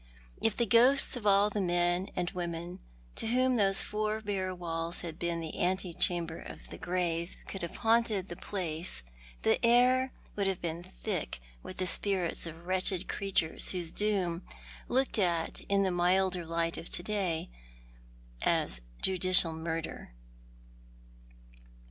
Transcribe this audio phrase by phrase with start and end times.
[0.41, 2.79] If the gliosis of all the men and women
[3.13, 7.61] to whom those four bare walls had been the ante chamber of the grave could
[7.61, 9.03] have haunted the place,
[9.43, 14.41] the air would have been thick with, the spirits of wretched creatures whose doom,
[14.87, 17.51] looked at in the milder light of to day»
[18.43, 20.15] appears judicial murder.